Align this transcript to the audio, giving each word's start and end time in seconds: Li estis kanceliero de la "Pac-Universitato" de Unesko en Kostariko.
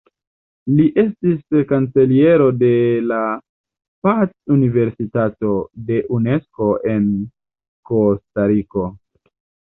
Li 0.77 0.85
estis 1.01 1.57
kanceliero 1.71 2.45
de 2.61 2.69
la 3.09 3.19
"Pac-Universitato" 4.07 5.51
de 5.91 5.99
Unesko 6.19 6.71
en 6.95 7.05
Kostariko. 7.91 8.87